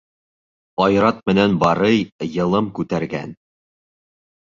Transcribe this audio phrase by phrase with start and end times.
[0.85, 1.99] Айрат менән Барый
[2.37, 3.37] йылым күтәргән.